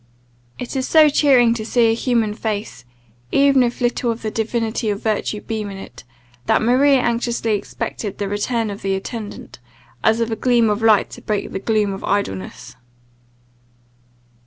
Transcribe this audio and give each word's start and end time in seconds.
It 0.57 0.75
is 0.75 0.87
so 0.87 1.09
cheering 1.09 1.53
to 1.53 1.63
see 1.63 1.91
a 1.91 1.93
human 1.93 2.33
face, 2.33 2.85
even 3.31 3.61
if 3.61 3.81
little 3.81 4.09
of 4.09 4.23
the 4.23 4.31
divinity 4.31 4.89
of 4.89 5.03
virtue 5.03 5.41
beam 5.41 5.69
in 5.69 5.77
it, 5.77 6.03
that 6.47 6.63
Maria 6.63 6.99
anxiously 6.99 7.53
expected 7.55 8.17
the 8.17 8.27
return 8.27 8.71
of 8.71 8.81
the 8.81 8.95
attendant, 8.95 9.59
as 10.03 10.19
of 10.19 10.31
a 10.31 10.35
gleam 10.35 10.71
of 10.71 10.81
light 10.81 11.11
to 11.11 11.21
break 11.21 11.51
the 11.51 11.59
gloom 11.59 11.93
of 11.93 12.03
idleness. 12.03 12.75